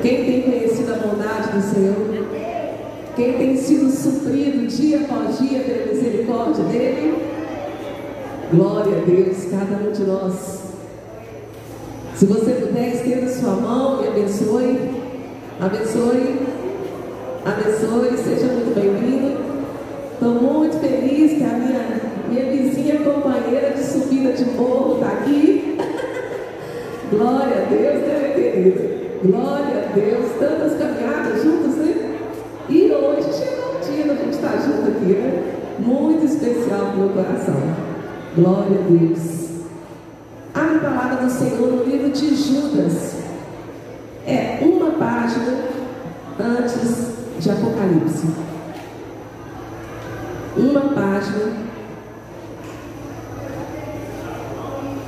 [0.00, 2.28] Quem tem conhecido a bondade do Senhor?
[3.16, 7.20] Quem tem sido suprido dia após dia pela misericórdia dele?
[8.52, 10.58] Glória a Deus, cada um de nós.
[12.14, 14.90] Se você puder, estenda sua mão e abençoe.
[15.60, 16.46] Abençoe.
[17.44, 18.18] Abençoe.
[18.18, 19.36] Seja muito bem-vindo.
[20.12, 25.76] Estou muito feliz que a minha, minha vizinha companheira de subida de morro está aqui.
[27.10, 28.97] Glória a Deus, né, querido?
[29.22, 30.32] Glória a Deus.
[30.38, 32.18] Tantas caminhadas juntas, né?
[32.68, 35.54] E hoje chegou o dia da gente estar junto aqui, né?
[35.80, 37.56] Muito especial para o meu coração.
[38.36, 39.48] Glória a Deus.
[40.54, 43.16] A palavra do Senhor no livro de Judas.
[44.24, 45.64] É uma página
[46.38, 48.28] antes de Apocalipse.
[50.56, 51.68] Uma página.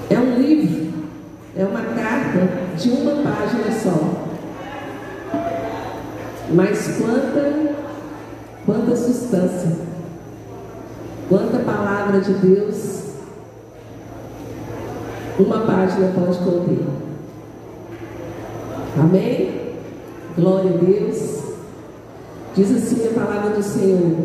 [0.08, 0.92] É um livro,
[1.56, 4.30] é uma carta de uma página só.
[6.52, 7.74] Mas quanta,
[8.64, 9.76] quanta substância,
[11.28, 13.00] quanta palavra de Deus
[15.38, 16.84] uma página pode conter.
[18.98, 19.74] Amém?
[20.36, 21.40] Glória a Deus.
[22.54, 24.16] Diz assim a palavra do Senhor.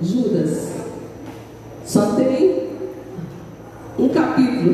[0.00, 0.72] Judas,
[1.84, 2.68] só tem
[3.98, 4.72] um capítulo.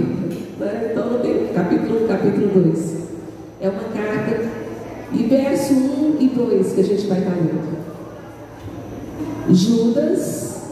[0.58, 0.89] Né?
[0.91, 2.97] Então não tem capítulo 1, capítulo 2.
[3.61, 4.59] É uma carta.
[5.12, 7.78] E verso 1 e 2 que a gente vai estar lendo.
[9.51, 10.62] Judas,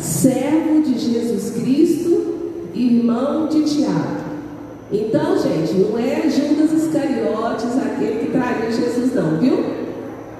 [0.00, 2.14] servo de Jesus Cristo
[2.74, 4.24] irmão de Tiago.
[4.92, 9.64] Então, gente, não é Judas Iscariotes aquele que traiu Jesus, não, viu?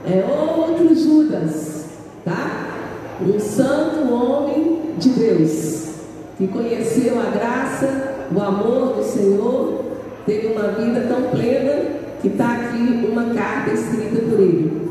[0.04, 1.86] É outro Judas,
[2.24, 3.18] tá?
[3.24, 5.88] Um santo homem de Deus,
[6.36, 9.83] que conheceu a graça, o amor do Senhor,
[10.26, 11.82] teve uma vida tão plena
[12.20, 14.90] que está aqui uma carta escrita por ele.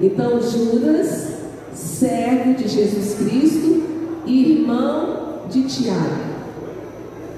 [0.00, 1.34] Então, Judas,
[1.74, 3.82] servo de Jesus Cristo,
[4.26, 6.36] irmão de Tiago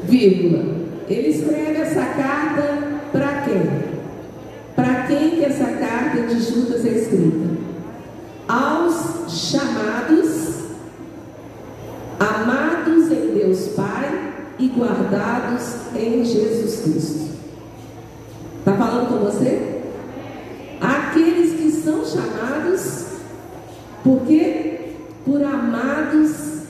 [0.04, 0.76] vírgula.
[1.08, 2.78] Ele escreve essa carta
[3.12, 3.62] para quem?
[4.74, 7.48] Para quem que essa carta de Judas é escrita?
[8.46, 10.54] Aos chamados,
[12.18, 17.28] amados em Deus Pai e guardados em Jesus Cristo.
[18.58, 19.82] Está falando com você?
[20.80, 23.06] Aqueles que são chamados,
[24.02, 26.62] porque por amados,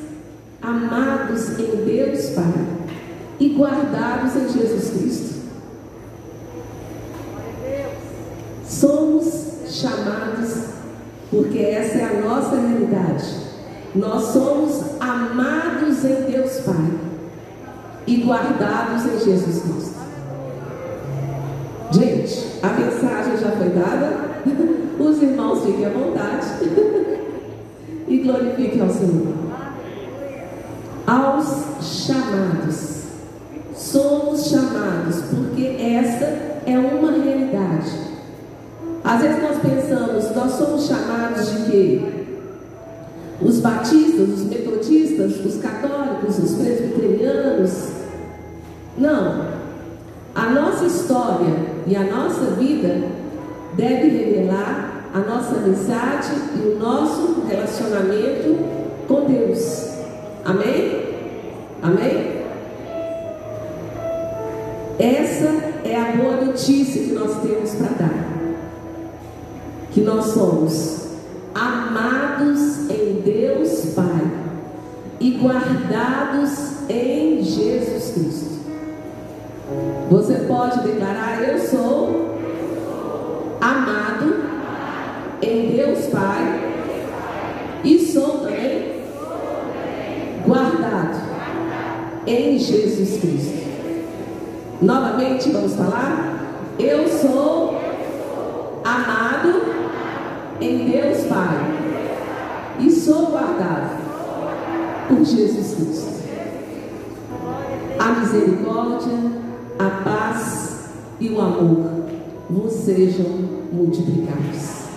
[0.61, 2.67] amados em Deus Pai
[3.41, 5.39] e guardados em Jesus Cristo.
[8.67, 10.65] Somos chamados,
[11.31, 13.25] porque essa é a nossa realidade.
[13.95, 17.08] Nós somos amados em Deus Pai
[18.09, 19.99] e guardados em Jesus Cristo.
[21.91, 24.29] Gente, a mensagem já foi dada.
[24.99, 26.47] Os irmãos fiquem à vontade
[28.09, 29.35] e glorifiquem ao Senhor.
[31.07, 32.99] Aos chamados
[33.77, 36.25] somos chamados, porque essa
[36.67, 37.91] é uma realidade.
[39.05, 42.03] Às vezes nós pensamos, nós somos chamados de quê?
[43.41, 47.98] Os batistas, os metodistas, os católicos, os presbiterianos.
[48.99, 49.47] Não.
[50.35, 51.55] A nossa história
[51.87, 53.03] e a nossa vida
[53.75, 58.59] deve revelar a nossa amizade e o nosso relacionamento
[59.07, 59.89] com Deus.
[60.45, 61.09] Amém?
[61.83, 62.39] Amém?
[64.99, 65.47] Essa
[65.85, 68.29] é a boa notícia que nós temos para dar.
[69.93, 71.09] Que nós somos
[71.55, 74.31] amados em Deus Pai
[75.21, 78.58] e guardados em Jesus Cristo.
[80.11, 82.39] Você pode declarar: Eu sou
[83.61, 84.45] amado
[85.43, 86.75] em Deus Pai
[87.85, 89.03] e sou também
[90.47, 91.21] guardado
[92.27, 93.69] em Jesus Cristo.
[94.81, 96.39] Novamente vamos falar?
[96.79, 97.79] Eu sou
[98.85, 99.63] amado
[100.61, 101.79] em Deus Pai
[102.79, 103.99] e sou guardado
[105.09, 106.19] por Jesus Cristo.
[107.99, 109.48] A misericórdia,
[109.79, 110.91] a paz
[111.21, 112.05] e o amor
[112.51, 113.27] vos sejam
[113.73, 114.89] multiplicados.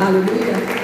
[0.00, 0.80] Aleluia.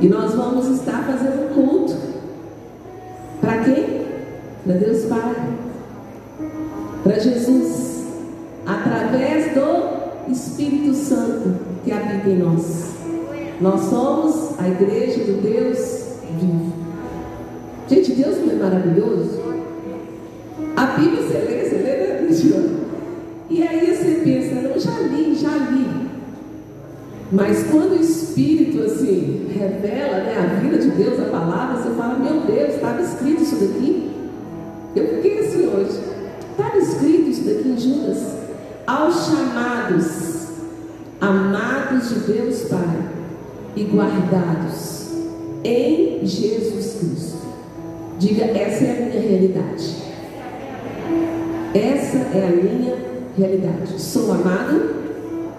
[0.00, 1.94] E nós vamos estar fazendo culto.
[3.38, 4.06] Para quem?
[4.64, 5.34] Para Deus Pai.
[7.04, 8.06] Para Jesus.
[8.64, 9.89] Através do
[10.30, 12.94] Espírito Santo que habita em nós.
[13.60, 16.00] Nós somos a igreja do Deus
[16.40, 16.72] vivo.
[17.88, 19.40] Gente, Deus não é maravilhoso?
[20.76, 22.76] A Bíblia você lê, você lê, né,
[23.50, 26.10] E aí você pensa, não, já li, já li.
[27.32, 32.18] Mas quando o Espírito assim revela né, a vida de Deus, a palavra, você fala,
[32.18, 34.10] meu Deus, estava escrito isso daqui.
[34.96, 36.00] Eu fiquei assim hoje.
[36.50, 38.39] Estava escrito isso daqui em Judas.
[38.90, 40.48] Aos chamados,
[41.20, 43.08] amados de Deus Pai
[43.76, 45.12] e guardados
[45.62, 47.38] em Jesus Cristo.
[48.18, 49.96] Diga, essa é a minha realidade.
[51.72, 52.96] Essa é a minha
[53.38, 53.92] realidade.
[53.96, 54.92] Sou amado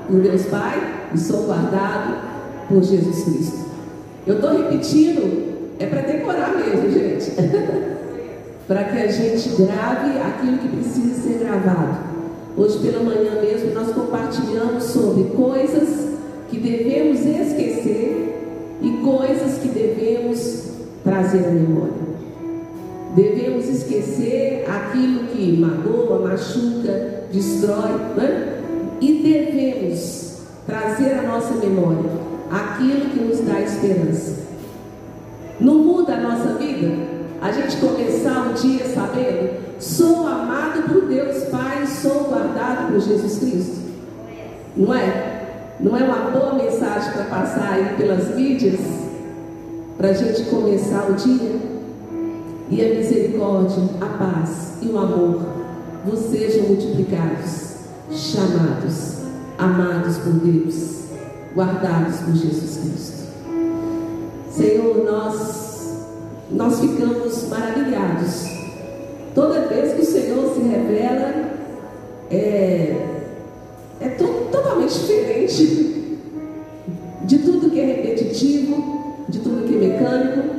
[0.07, 3.65] por Deus Pai e sou guardado por Jesus Cristo.
[4.27, 7.31] Eu estou repetindo, é para decorar mesmo, gente.
[8.67, 12.10] para que a gente grave aquilo que precisa ser gravado.
[12.57, 16.09] Hoje pela manhã mesmo nós compartilhamos sobre coisas
[16.50, 18.36] que devemos esquecer
[18.81, 20.71] e coisas que devemos
[21.03, 22.12] trazer à memória.
[23.15, 28.62] Devemos esquecer aquilo que magoa, machuca, destrói, né?
[29.00, 32.12] e devemos trazer à nossa memória
[32.51, 34.42] aquilo que nos dá esperança.
[35.59, 37.20] Não muda a nossa vida?
[37.41, 43.39] A gente começar o dia sabendo, sou amado por Deus Pai, sou guardado por Jesus
[43.39, 43.81] Cristo.
[44.77, 45.75] Não é?
[45.79, 48.79] Não é uma boa mensagem para passar aí pelas mídias?
[49.97, 51.59] Para a gente começar o dia?
[52.69, 55.41] E a misericórdia, a paz e o amor
[56.05, 57.75] vos sejam multiplicados,
[58.11, 59.15] chamados,
[59.57, 61.05] amados por Deus,
[61.55, 63.21] guardados por Jesus Cristo.
[64.51, 65.70] Senhor, nós
[66.51, 68.45] nós ficamos maravilhados.
[69.33, 71.51] Toda vez que o Senhor se revela,
[72.30, 72.95] é,
[74.01, 76.18] é to, totalmente diferente
[77.24, 80.50] de tudo que é repetitivo, de tudo que é mecânico,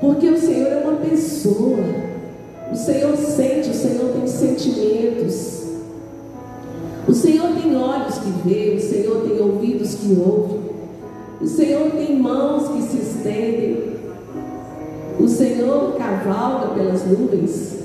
[0.00, 1.78] porque o Senhor é uma pessoa.
[2.72, 5.60] O Senhor sente, o Senhor tem sentimentos.
[7.06, 10.60] O Senhor tem olhos que vê, o Senhor tem ouvidos que ouvem.
[11.40, 13.99] O Senhor tem mãos que se estendem.
[15.20, 17.80] O Senhor cavalga pelas nuvens.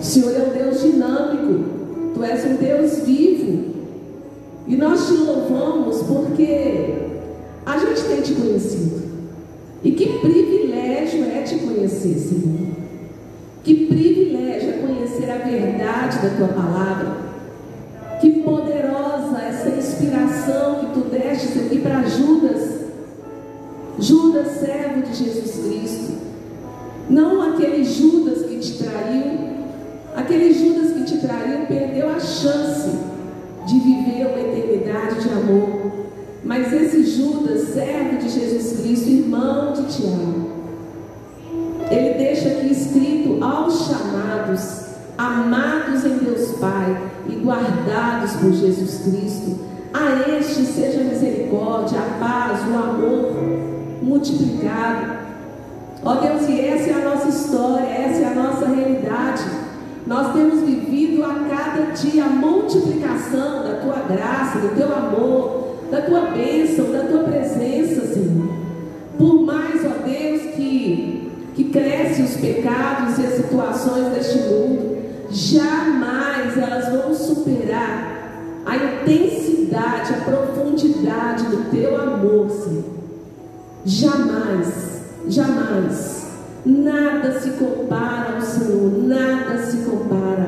[0.00, 1.64] O Senhor é um Deus dinâmico.
[2.14, 3.74] Tu és um Deus vivo.
[4.66, 6.94] E nós te louvamos porque
[7.64, 9.04] a gente tem te conhecido.
[9.84, 12.74] E que privilégio é te conhecer, Senhor.
[13.62, 17.16] Que privilégio é conhecer a verdade da tua palavra.
[18.20, 22.63] Que poderosa essa inspiração que tu deste aqui para Judas
[23.98, 26.14] Judas, servo de Jesus Cristo.
[27.08, 29.54] Não aquele Judas que te traiu.
[30.16, 32.90] Aquele Judas que te traiu perdeu a chance
[33.66, 35.92] de viver uma eternidade de amor.
[36.42, 40.50] Mas esse Judas, servo de Jesus Cristo, irmão de Tiago,
[41.90, 44.84] ele deixa aqui escrito aos chamados,
[45.16, 49.58] amados em Deus Pai e guardados por Jesus Cristo.
[49.92, 53.73] A este seja a misericórdia, a paz, o amor
[54.04, 55.24] multiplicado.
[56.04, 59.42] Ó Deus, e essa é a nossa história, essa é a nossa realidade.
[60.06, 66.02] Nós temos vivido a cada dia a multiplicação da tua graça, do teu amor, da
[66.02, 68.48] tua bênção, da tua presença, Senhor.
[69.16, 74.98] Por mais, ó Deus, que, que cresce os pecados e as situações deste mundo,
[75.30, 78.14] jamais elas vão superar
[78.66, 82.93] a intensidade, a profundidade do teu amor, Senhor.
[83.86, 86.26] Jamais, jamais,
[86.64, 90.46] nada se compara ao Senhor, nada se compara,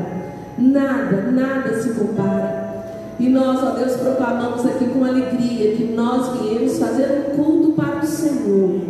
[0.58, 2.84] nada, nada se compara.
[3.20, 7.98] E nós, ó Deus, proclamamos aqui com alegria que nós viemos fazer um culto para
[7.98, 8.80] o Senhor.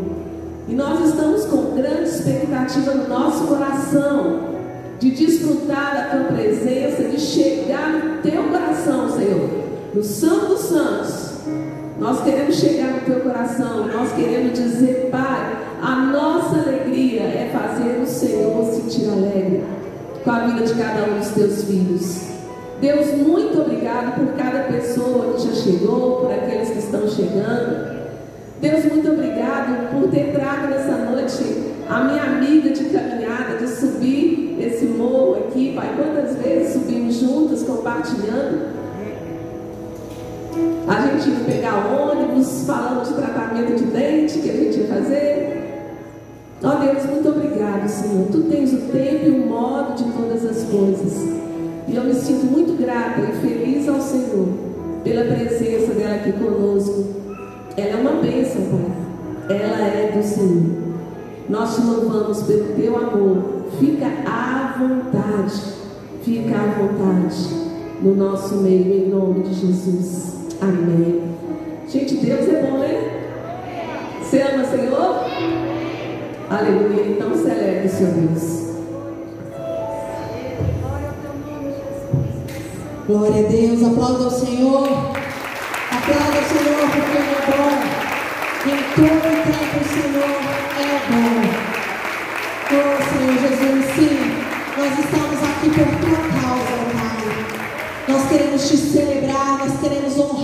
[0.69, 4.43] E nós estamos com grande expectativa no nosso coração
[5.01, 9.51] de desfrutar da tua presença, de chegar no teu coração, Senhor,
[9.93, 11.27] no Santo dos Santos
[11.99, 18.01] nós queremos chegar no teu coração, nós queremos dizer, Pai, a nossa alegria é fazer
[18.03, 19.65] o Senhor sentir alegre
[20.23, 22.21] com a vida de cada um dos teus filhos.
[22.81, 27.97] Deus, muito obrigado por cada pessoa que já chegou, por aqueles que estão chegando.
[28.61, 34.59] Deus, muito obrigado por ter trago nessa noite a minha amiga de caminhada, de subir
[34.61, 35.95] esse morro aqui, Pai.
[35.97, 38.76] Quantas vezes subimos juntas, compartilhando.
[40.89, 45.47] A gente ia pegar ônibus, falando de tratamento de dente que a gente ia fazer.
[46.63, 48.29] Ó oh, Deus, muito obrigado, Senhor.
[48.31, 51.13] Tu tens o tempo e o modo de todas as coisas.
[51.89, 54.49] E eu me sinto muito grata e feliz ao Senhor
[55.05, 57.05] pela presença dela aqui conosco.
[57.77, 59.57] ela é uma bênção, Pai.
[59.57, 60.87] Ela é do Senhor.
[61.49, 63.67] Nós te louvamos pelo teu amor.
[63.79, 65.63] Fica à vontade.
[66.23, 67.67] Fica à vontade
[68.03, 70.46] no nosso meio, em nome de Jesus.
[70.61, 71.23] Amém.
[71.89, 73.17] Gente, Deus é bom, né?
[74.21, 75.25] Você ama o Senhor?
[76.51, 77.07] Aleluia.
[77.13, 78.67] Então celebre, Senhor Deus.
[83.07, 83.83] Glória a Deus.
[83.85, 84.89] Aplauda o Senhor.
[85.93, 87.97] Aplauda o Senhor porque Ele é bom.
[88.67, 90.35] Em todo tempo o Senhor
[90.81, 91.67] é bom.
[92.69, 94.17] Oh, Senhor Jesus, sim.
[94.77, 97.25] Nós estamos aqui por tua causa, Pai.
[98.09, 100.36] Nós queremos te celebrar, nós queremos honrar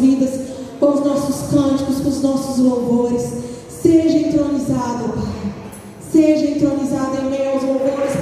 [0.00, 0.40] vidas,
[0.78, 3.22] com os nossos cânticos, com os nossos louvores.
[3.68, 5.52] Seja entronizado, Pai.
[6.10, 8.12] Seja entronizado em meus louvores,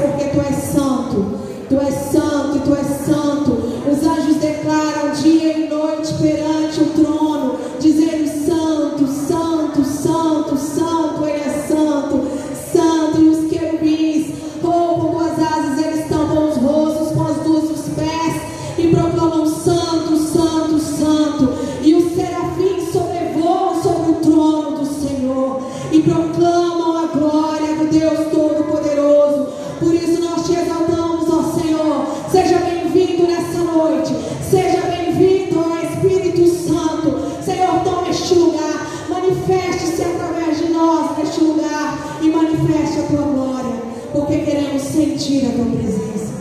[44.69, 46.33] queremos sentir a tua presença.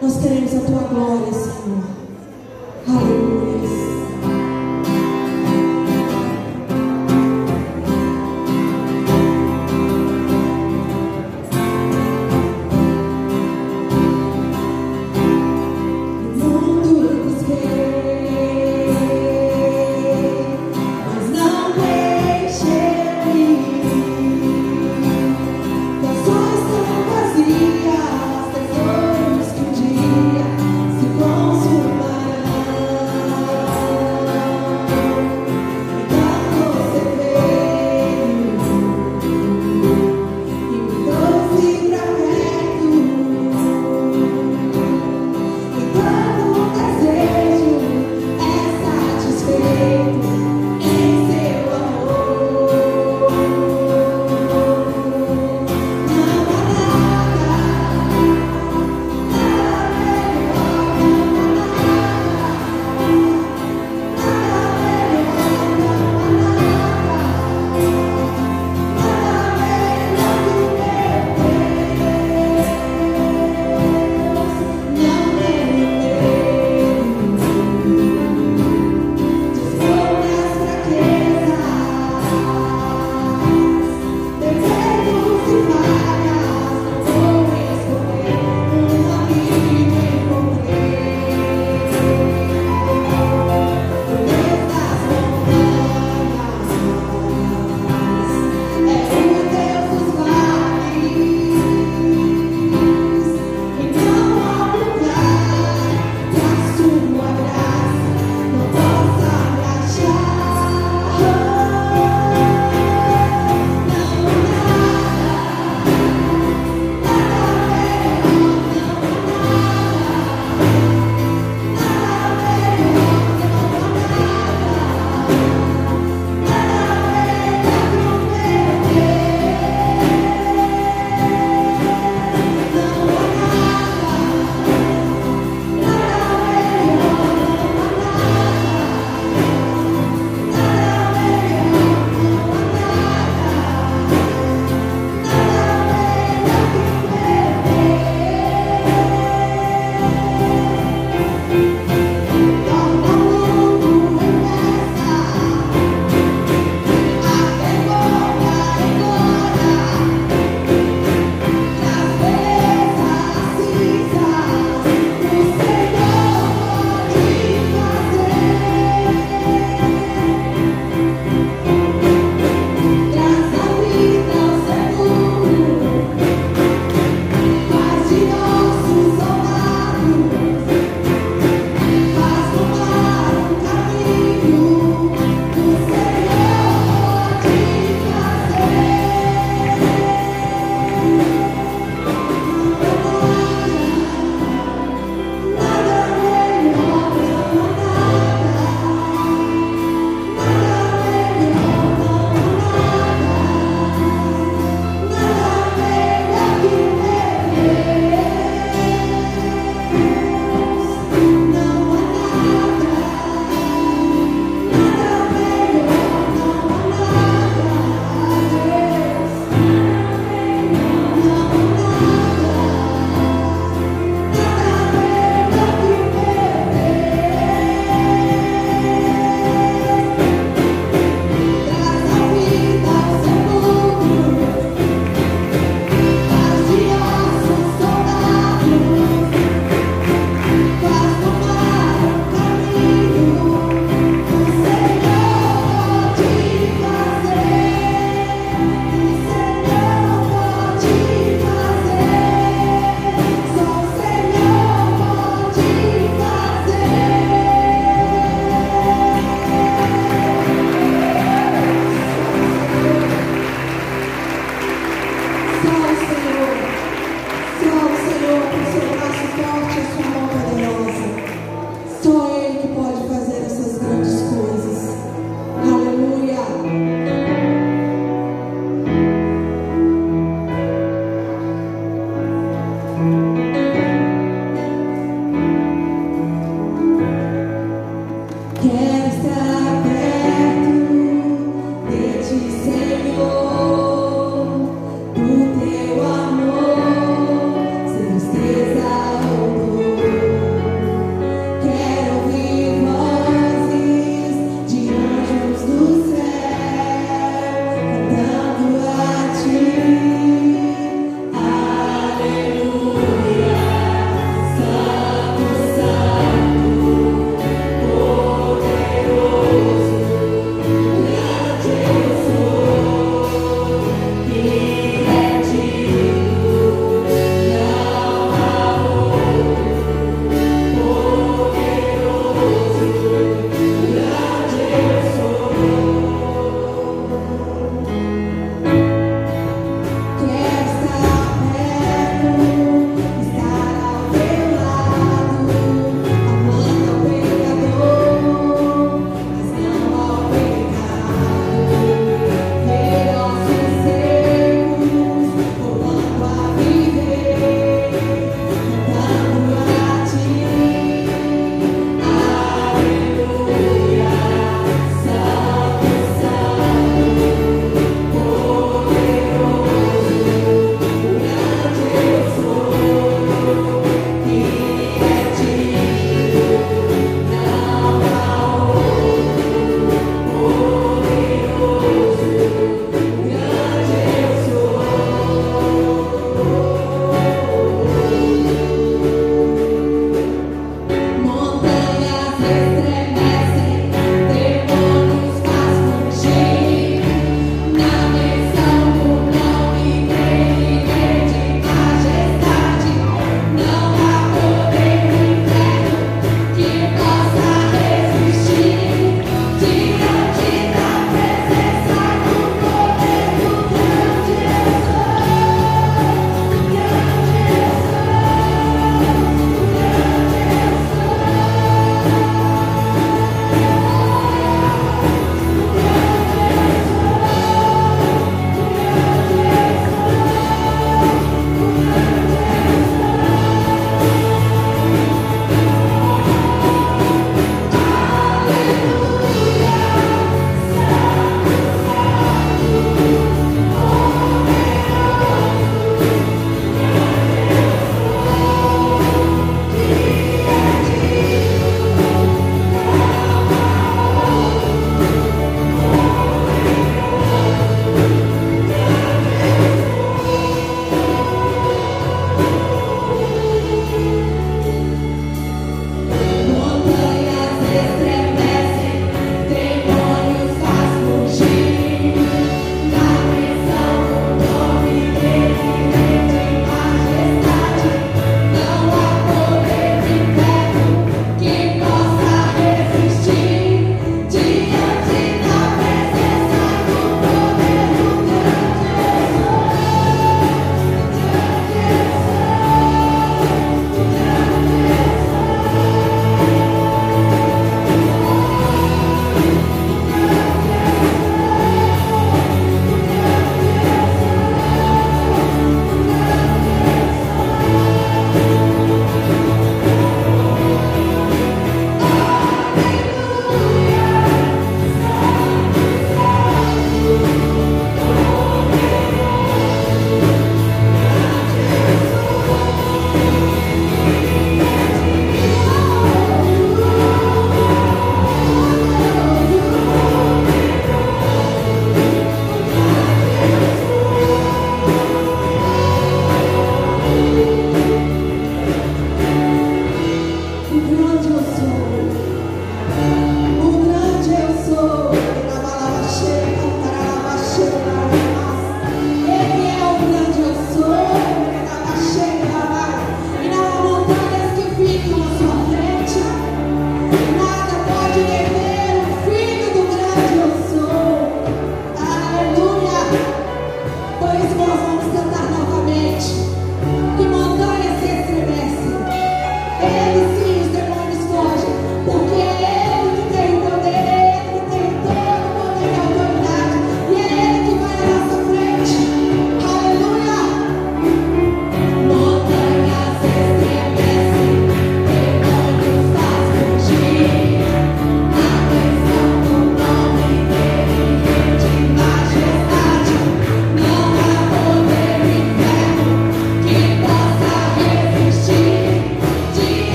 [0.00, 1.32] Nós queremos a tua glória,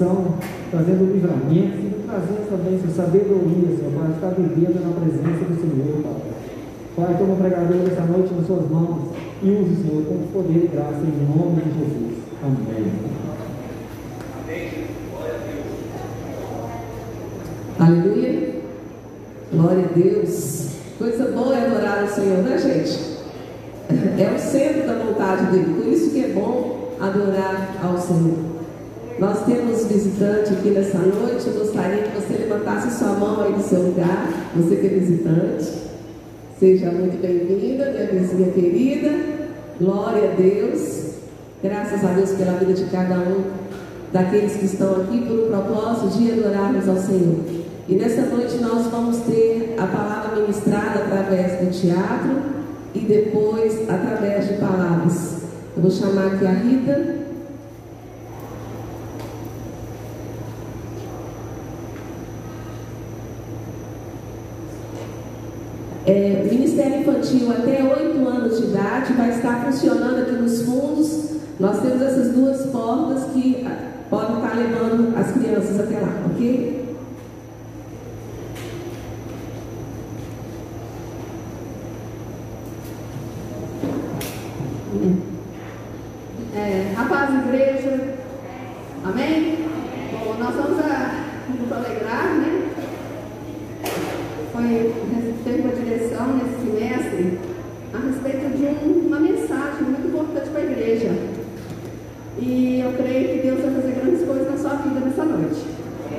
[0.00, 0.34] proteção,
[0.70, 6.02] trazendo livramento, e trazendo também, Senhor, sabedoria, Senhor, para estar vivendo na presença do Senhor,
[6.02, 7.06] Pai.
[7.06, 9.10] Pai, toma o pregador dessa noite nas suas mãos
[9.42, 12.18] e use, Senhor, com poder e graça em nome de Jesus.
[12.42, 12.92] Amém.
[17.78, 18.60] Aleluia.
[19.52, 20.70] Glória a Deus.
[20.98, 23.10] Coisa boa é adorar o Senhor, né, gente?
[24.18, 25.74] É o centro da vontade dele.
[25.74, 28.39] Por isso que é bom adorar ao Senhor.
[29.90, 31.48] Visitante aqui nessa noite.
[31.48, 34.28] Eu gostaria que você levantasse sua mão aí do seu lugar.
[34.54, 35.66] Você que é visitante.
[36.60, 39.10] Seja muito bem-vinda, minha vizinha querida.
[39.80, 41.14] Glória a Deus.
[41.60, 43.42] Graças a Deus pela vida de cada um
[44.12, 47.40] daqueles que estão aqui por um propósito de adorarmos ao Senhor.
[47.88, 52.30] E nessa noite nós vamos ter a palavra ministrada através do teatro
[52.94, 55.38] e depois através de palavras.
[55.76, 57.19] Eu vou chamar aqui a Rita.
[66.06, 71.30] É, Ministério Infantil até 8 anos de idade vai estar funcionando aqui nos fundos
[71.60, 76.96] nós temos essas duas portas que ah, podem estar levando as crianças até lá, ok?
[86.56, 86.94] É,
[87.46, 88.16] igreja,
[89.04, 89.66] amém?
[90.12, 91.24] Bom, nós vamos a,
[91.60, 92.70] nos alegrar, né?
[94.50, 95.89] Foi, respeito de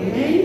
[0.01, 0.40] Amen.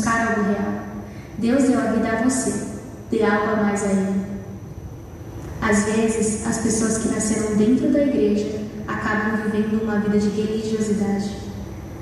[0.00, 0.82] buscar algo real.
[1.38, 2.54] Deus deu a vida a você,
[3.10, 4.20] dê algo a mais a Ele.
[5.60, 11.36] Às vezes, as pessoas que nasceram dentro da igreja acabam vivendo uma vida de religiosidade.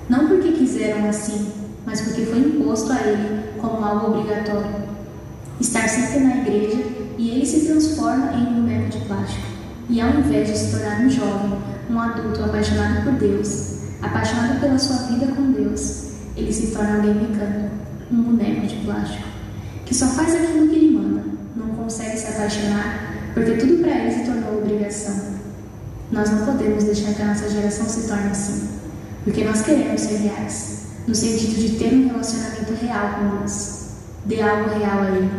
[0.09, 1.53] Não porque quiseram assim,
[1.85, 4.89] mas porque foi imposto a ele como algo obrigatório.
[5.61, 6.85] Estar sempre na igreja
[7.19, 9.47] e ele se transforma em um boneco de plástico.
[9.91, 11.59] E ao invés de se tornar um jovem,
[11.91, 15.78] um adulto apaixonado por Deus, apaixonado pela sua vida com Deus,
[16.79, 17.75] para alguém mecânico,
[18.13, 19.25] um boneco de plástico,
[19.85, 21.25] que só faz aquilo que ele manda,
[21.57, 25.39] não consegue se apaixonar, porque tudo para ele se tornou obrigação.
[26.13, 28.69] Nós não podemos deixar que a nossa geração se torne assim,
[29.25, 33.89] porque nós queremos ser reais, no sentido de ter um relacionamento real com nós.
[34.25, 35.31] Dê algo real a ele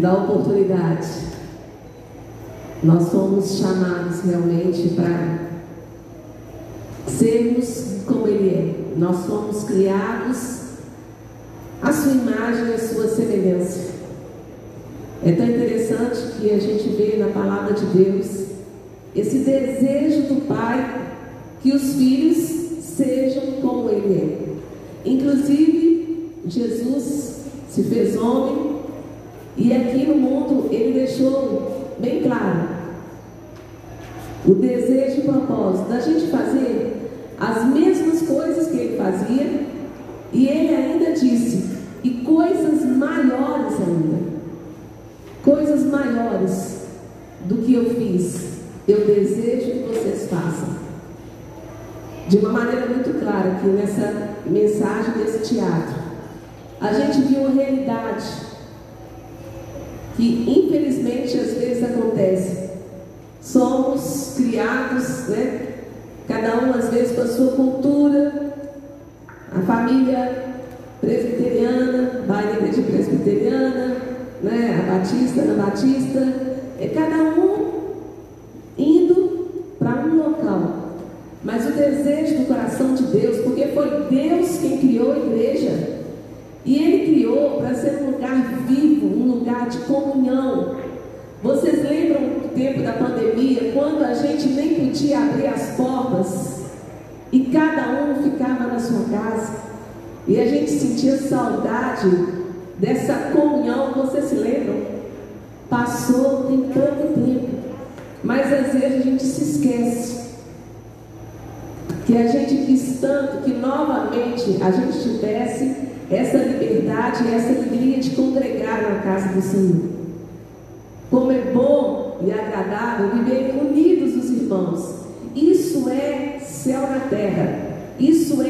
[0.00, 0.79] dá oportunidade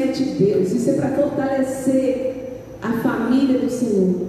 [0.01, 0.71] é de Deus.
[0.71, 4.27] Isso é para fortalecer a família do Senhor.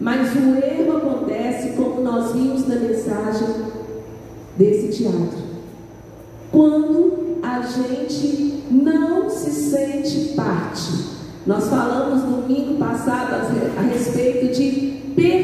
[0.00, 3.48] Mas o erro acontece, como nós vimos na mensagem
[4.56, 5.44] desse teatro.
[6.50, 11.14] Quando a gente não se sente parte.
[11.46, 13.34] Nós falamos domingo passado
[13.78, 15.43] a respeito de perder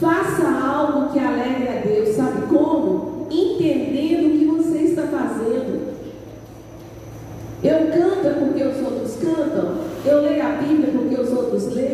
[0.00, 3.26] Faça algo que alegre a Deus, sabe como?
[3.30, 5.94] Entendendo o que você está fazendo.
[7.62, 11.93] Eu canto porque os outros cantam, eu leio a Bíblia porque os outros leem.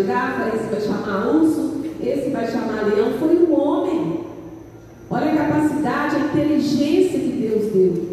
[0.00, 3.12] girafa, esse vai chamar urso, esse vai chamar leão.
[3.18, 4.20] Foi um homem.
[5.10, 8.09] Olha a capacidade, a inteligência que Deus deu.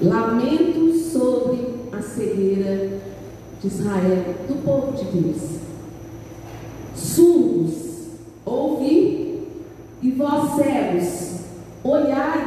[0.00, 3.00] Lamento sobre a cegueira
[3.60, 5.60] de Israel, do povo de Deus.
[6.94, 8.08] Surdos,
[8.44, 9.48] ouvi,
[10.02, 11.40] e vós cegos,
[11.82, 12.43] olhai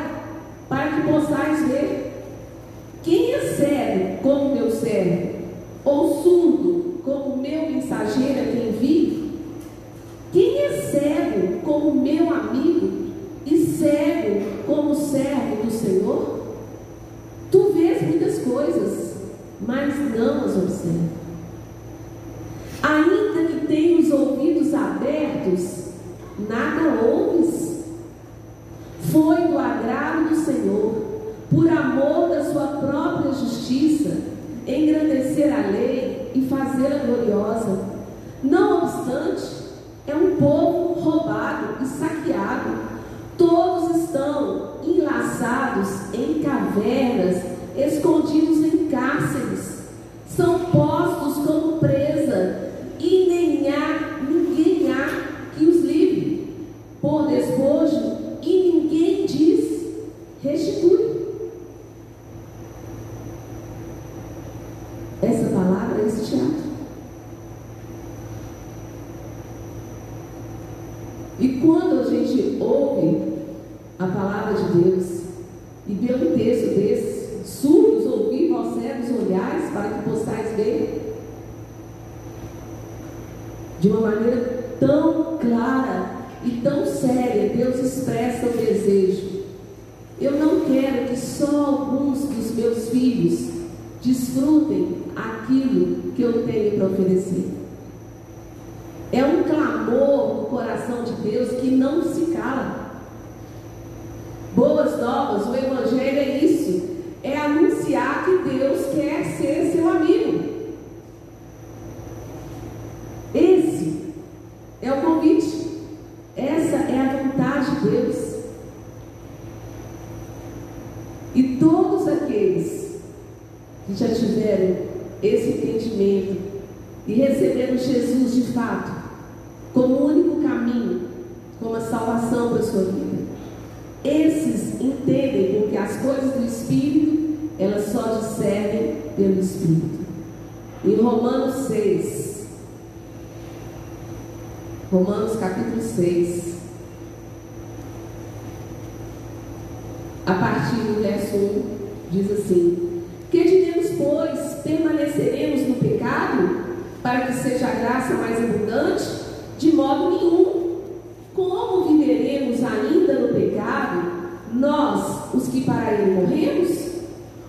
[165.67, 166.87] para ele morremos?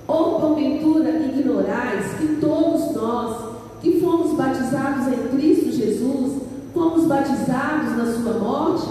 [0.08, 3.36] Ou porventura ignorais que todos nós,
[3.80, 6.42] que fomos batizados em Cristo Jesus,
[6.74, 8.88] fomos batizados na sua morte?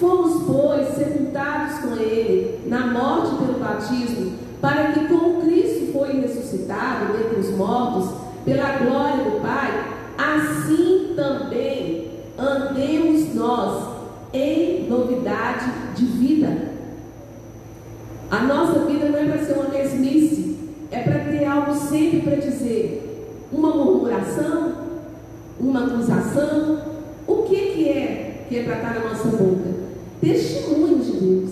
[0.00, 7.12] Fomos, pois, sepultados com ele na morte pelo batismo, para que como Cristo foi ressuscitado
[7.12, 8.10] dentre os mortos,
[8.44, 13.84] pela glória do Pai, assim também andemos nós
[14.32, 15.81] em novidade de vida.
[18.32, 20.56] A nossa vida não é para ser uma mesmice,
[20.90, 23.46] é para ter algo sempre para dizer.
[23.52, 24.72] Uma murmuração,
[25.60, 26.78] uma acusação.
[27.26, 29.68] O que, que é que é para estar na nossa boca?
[30.22, 31.50] Testemunho de Deus.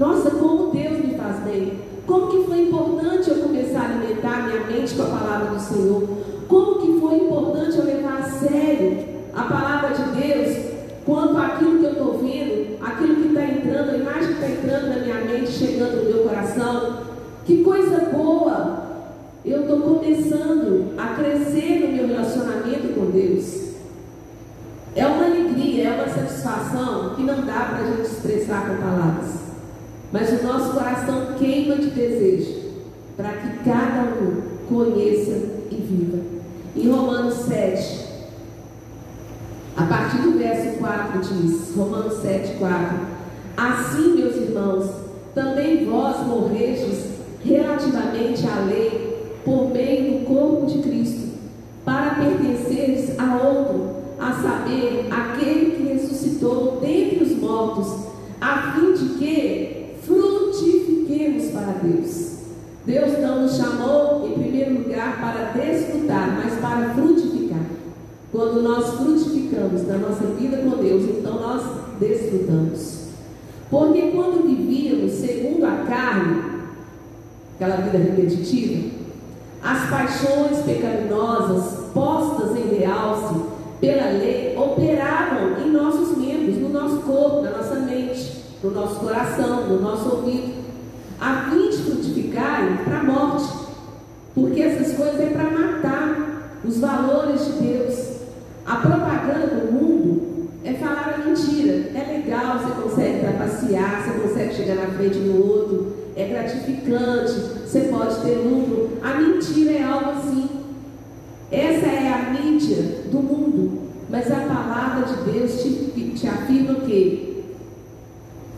[0.00, 1.74] Nossa, como Deus me faz bem.
[2.06, 6.08] Como que foi importante eu começar a alimentar minha mente com a palavra do Senhor.
[6.48, 10.68] Como que foi importante eu levar a sério a palavra de Deus
[11.08, 14.88] quanto àquilo que eu estou vendo, aquilo que está entrando, a imagem que está entrando
[14.90, 16.98] na minha mente, chegando no meu coração.
[17.46, 18.86] Que coisa boa!
[19.42, 23.68] Eu estou começando a crescer no meu relacionamento com Deus.
[24.94, 29.30] É uma alegria, é uma satisfação que não dá para a gente expressar com palavras.
[30.12, 32.54] Mas o nosso coração queima de desejo
[33.16, 35.32] para que cada um conheça
[35.70, 36.18] e viva.
[36.74, 38.06] Em Romanos 7,
[39.76, 42.96] a partir do verso 4 diz, Romanos 7, 4.
[43.56, 44.90] Assim, meus irmãos,
[45.34, 51.28] também vós morrestes relativamente à lei por meio do corpo de Cristo,
[51.84, 58.06] para pertenceres a outro, a saber, aquele que ressuscitou dentre os mortos,
[58.40, 59.78] a fim de que
[60.08, 62.38] frutifiquemos para Deus.
[62.86, 67.60] Deus não nos chamou, em primeiro lugar, para desfrutar, mas para frutificar.
[68.32, 71.62] Quando nós frutificamos na nossa vida com Deus, então nós
[72.00, 73.08] desfrutamos.
[73.70, 76.42] Porque quando vivíamos segundo a carne,
[77.54, 78.90] aquela vida repetitiva,
[79.62, 83.34] as paixões pecaminosas postas em realce
[83.80, 89.68] pela lei operavam em nossos membros, no nosso corpo, na nossa mente, no nosso coração,
[89.68, 90.64] no nosso ouvido,
[91.20, 93.48] a fim de frutificarem para a morte.
[94.34, 98.18] Porque essas coisas é para matar os valores de Deus.
[98.64, 101.90] A propaganda do mundo é falar a mentira.
[101.94, 107.80] É legal, você consegue trapacear, você consegue chegar na frente do outro, é gratificante, você
[107.80, 108.96] pode ter lucro.
[109.02, 110.48] A mentira é algo assim.
[111.52, 113.82] Essa é a mídia do mundo.
[114.08, 117.42] Mas a palavra de Deus te, te afirma o quê?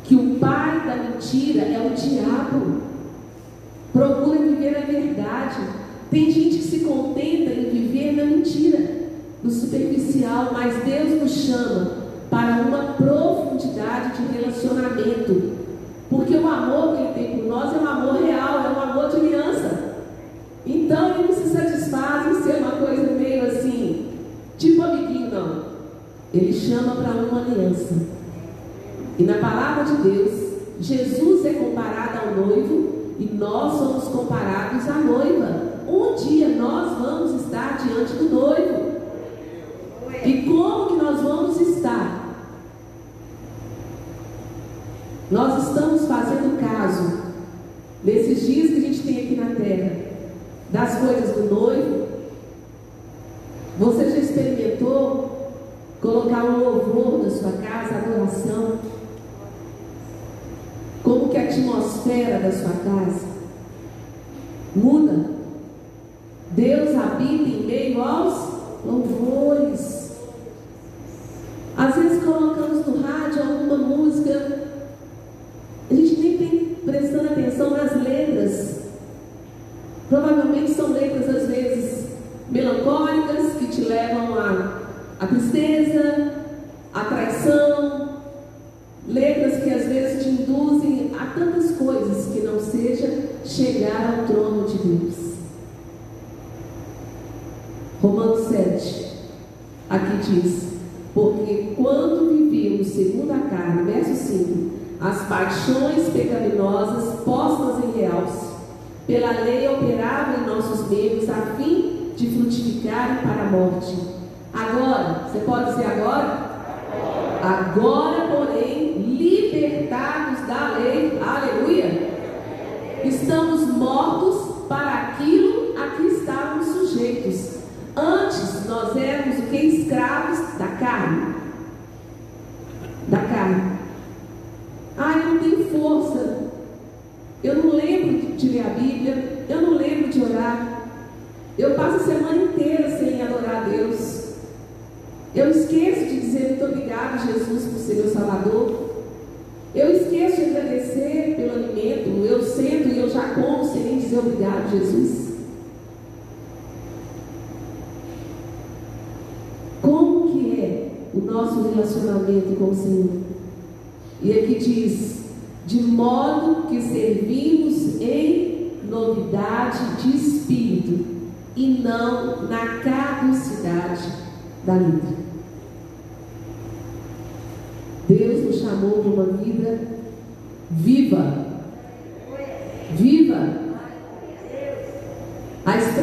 [0.05, 2.83] Que o pai da mentira é o diabo.
[3.93, 5.61] Procura viver a verdade.
[6.09, 8.79] Tem gente que se contenta em viver na mentira,
[9.43, 11.97] no superficial, mas Deus nos chama
[12.31, 15.59] para uma profundidade de relacionamento.
[16.09, 18.70] Porque o amor que Ele tem por nós é um amor real, é
[26.71, 27.95] chama para uma aliança.
[29.19, 30.31] E na palavra de Deus,
[30.81, 35.63] Jesus é comparado ao noivo e nós somos comparados à noiva.
[35.89, 38.91] Um dia nós vamos estar diante do noivo.
[40.25, 42.21] E como que nós vamos estar?
[45.29, 47.21] Nós estamos fazendo caso,
[48.05, 49.93] nesses dias que a gente tem aqui na terra,
[50.71, 52.00] das coisas do noivo
[57.81, 58.79] casa, adoração.
[61.03, 63.30] Como que a atmosfera da sua casa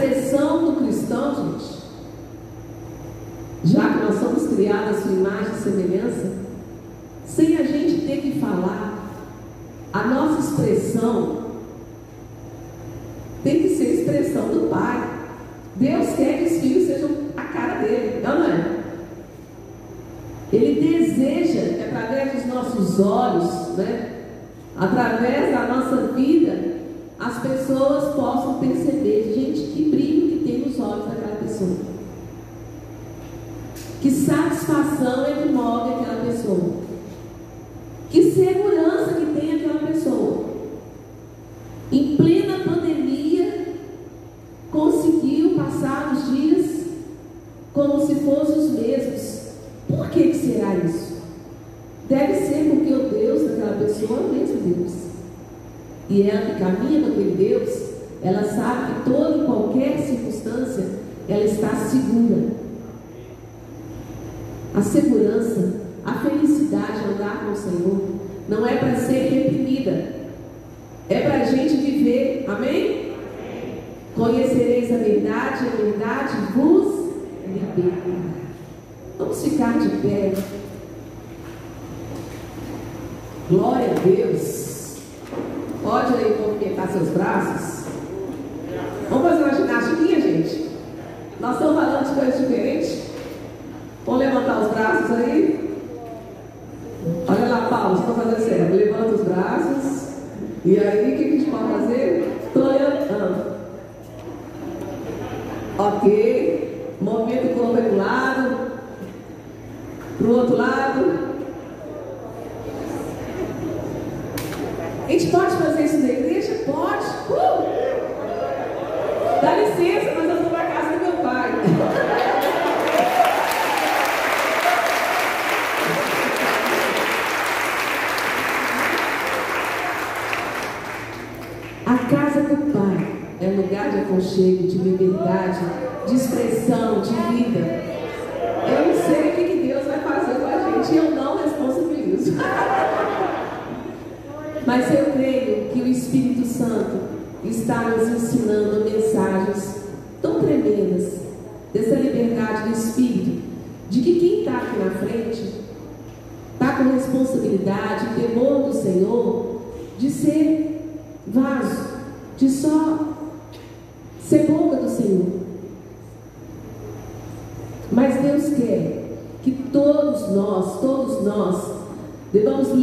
[0.07, 1.77] expressão do cristão, gente,
[3.63, 6.31] já que nós somos criados em imagem e semelhança,
[7.25, 9.09] sem a gente ter que falar,
[9.91, 11.47] a nossa expressão
[13.43, 15.17] tem que ser expressão do Pai.
[15.75, 18.77] Deus quer que os filhos sejam a cara dele, não é?
[20.51, 24.11] Ele deseja é que através dos nossos olhos, né,
[24.77, 26.46] através da nossa vida,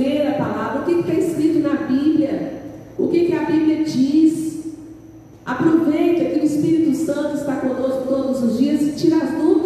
[0.05, 2.62] ler a palavra, o que está escrito na Bíblia,
[2.98, 4.44] o que, que a Bíblia diz.
[5.44, 9.64] Aproveita que o Espírito Santo está conosco todos os dias e tira as dúvidas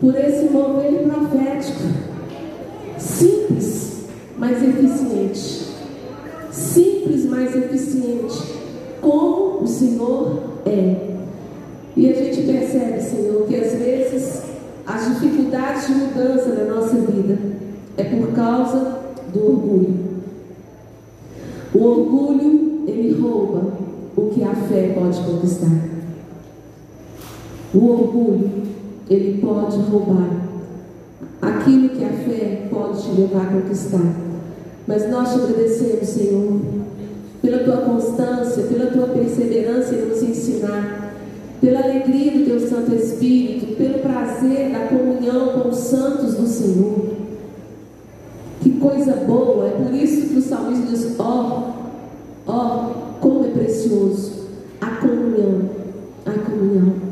[0.00, 1.82] por esse mover profético.
[2.98, 4.04] Simples,
[4.38, 5.66] mas eficiente.
[6.50, 8.60] Simples, mas eficiente.
[9.00, 11.10] Como o Senhor é.
[11.96, 14.42] E a gente percebe, Senhor, que às vezes
[14.86, 17.38] as dificuldades de mudança na nossa vida
[17.96, 19.00] é por causa
[19.32, 20.10] do orgulho.
[21.74, 23.72] O orgulho, ele rouba
[24.16, 25.88] o que a fé pode conquistar.
[27.72, 28.69] O orgulho,
[29.10, 30.30] ele pode roubar
[31.42, 34.14] aquilo que a fé pode te levar a conquistar.
[34.86, 36.60] Mas nós te agradecemos, Senhor,
[37.42, 41.14] pela tua constância, pela tua perseverança em nos ensinar,
[41.60, 47.10] pela alegria do teu Santo Espírito, pelo prazer da comunhão com os santos do Senhor.
[48.60, 51.74] Que coisa boa, é por isso que o salmista diz: ó,
[52.46, 54.40] oh, ó, oh, como é precioso
[54.80, 55.68] a comunhão,
[56.26, 57.09] a comunhão.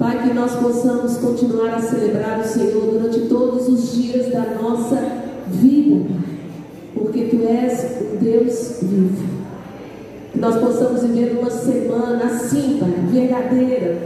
[0.00, 4.96] Pai, que nós possamos continuar a celebrar o Senhor durante todos os dias da nossa
[5.46, 6.06] vida,
[6.94, 9.28] porque Tu és um Deus vivo.
[10.32, 13.98] Que nós possamos viver uma semana assim, Pai, verdadeira,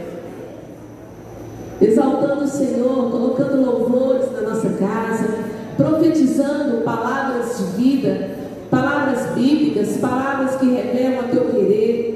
[1.81, 5.29] exaltando o Senhor, colocando louvores na nossa casa,
[5.77, 8.31] profetizando palavras de vida,
[8.69, 12.14] palavras bíblicas, palavras que revelam a teu querer.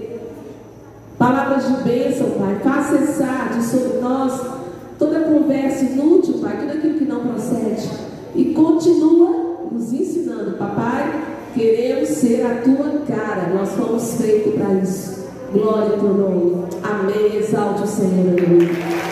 [1.19, 2.61] Palavras de bênção, Pai.
[2.63, 4.41] Faça cessar de sobre nós
[4.99, 7.89] toda conversa inútil, Pai, tudo aquilo que não procede.
[8.37, 11.25] E continua nos ensinando, Papai.
[11.55, 13.53] Queremos ser a tua cara.
[13.53, 15.27] Nós fomos feitos para isso.
[15.53, 16.65] Glória ao teu nome.
[16.85, 17.37] Amém.
[17.37, 18.39] Exalte o Senhor.
[18.39, 19.08] Aleluia.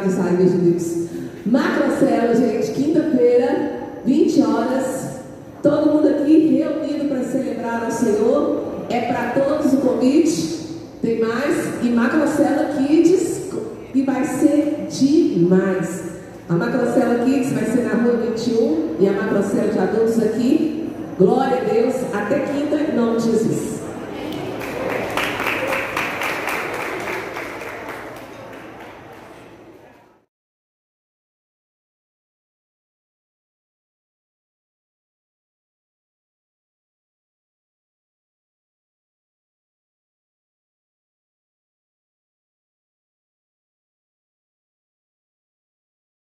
[0.00, 1.08] De Deus.
[1.46, 5.20] Macrocela, gente, quinta-feira, 20 horas.
[5.62, 8.64] Todo mundo aqui reunido para celebrar ao Senhor.
[8.90, 10.64] É para todos o convite.
[11.00, 11.82] Tem mais.
[11.82, 13.50] E Macrocela Kids,
[13.94, 16.02] e vai ser demais.
[16.48, 20.90] A Macrocela Kids vai ser na rua 21 e a Macrocela de adultos aqui.
[21.16, 21.94] Glória a Deus.
[22.12, 23.83] Até quinta, em nome de Jesus.